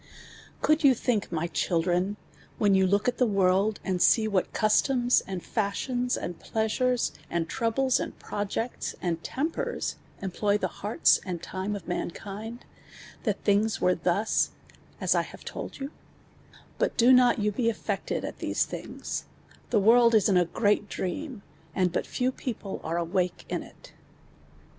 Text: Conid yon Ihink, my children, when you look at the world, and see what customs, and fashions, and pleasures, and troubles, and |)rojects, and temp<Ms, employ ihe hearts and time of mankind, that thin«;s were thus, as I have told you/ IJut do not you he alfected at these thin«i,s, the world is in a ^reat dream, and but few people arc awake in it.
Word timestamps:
Conid 0.63 0.83
yon 0.83 0.95
Ihink, 0.95 1.31
my 1.31 1.45
children, 1.45 2.17
when 2.57 2.73
you 2.73 2.87
look 2.87 3.07
at 3.07 3.19
the 3.19 3.27
world, 3.27 3.79
and 3.83 4.01
see 4.01 4.27
what 4.27 4.51
customs, 4.51 5.21
and 5.27 5.43
fashions, 5.43 6.17
and 6.17 6.39
pleasures, 6.39 7.11
and 7.29 7.47
troubles, 7.47 7.99
and 7.99 8.17
|)rojects, 8.17 8.95
and 8.99 9.21
temp<Ms, 9.23 9.97
employ 10.19 10.55
ihe 10.55 10.67
hearts 10.67 11.19
and 11.23 11.43
time 11.43 11.75
of 11.75 11.87
mankind, 11.87 12.65
that 13.25 13.43
thin«;s 13.43 13.79
were 13.79 13.93
thus, 13.93 14.49
as 14.99 15.13
I 15.13 15.21
have 15.21 15.45
told 15.45 15.77
you/ 15.77 15.91
IJut 16.79 16.97
do 16.97 17.13
not 17.13 17.37
you 17.37 17.51
he 17.51 17.69
alfected 17.71 18.23
at 18.25 18.39
these 18.39 18.65
thin«i,s, 18.65 19.25
the 19.69 19.79
world 19.79 20.15
is 20.15 20.27
in 20.27 20.35
a 20.35 20.47
^reat 20.47 20.87
dream, 20.87 21.43
and 21.75 21.91
but 21.91 22.07
few 22.07 22.31
people 22.31 22.81
arc 22.83 22.97
awake 22.97 23.45
in 23.49 23.61
it. 23.61 23.93